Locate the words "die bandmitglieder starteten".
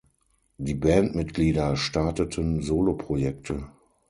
0.57-2.63